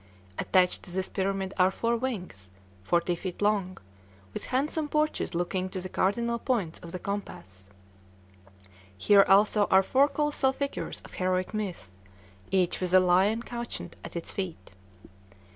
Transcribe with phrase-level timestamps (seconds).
[0.39, 2.49] Attached to this pyramid are four wings,
[2.81, 3.77] forty feet long,
[4.33, 7.69] with handsome porches looking to the cardinal points of the compass;
[8.97, 11.89] here also are four colossal figures of heroic myths,
[12.49, 14.71] each with a lion couchant at its feet.